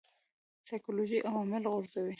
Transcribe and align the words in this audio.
سایکولوژیکي 0.69 1.27
عوامل 1.29 1.63
غورځوي. 1.71 2.09